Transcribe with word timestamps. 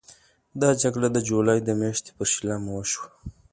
دا 0.61 0.69
جګړه 0.81 1.07
د 1.15 1.17
جولای 1.29 1.59
د 1.63 1.69
میاشتې 1.81 2.11
پر 2.17 2.27
شلمه 2.33 2.71
وشوه. 2.73 3.07